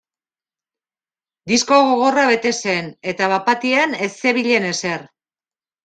Disko 1.51 1.79
gogorra 1.89 2.25
bete 2.31 2.55
zen 2.65 2.91
eta 3.13 3.31
bat 3.35 3.49
batean 3.53 3.97
ez 4.09 4.13
zebilen 4.25 4.71
ezer. 4.75 5.11